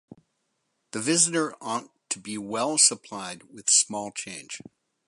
[0.93, 4.59] The visitor ought to be well supplied with small change.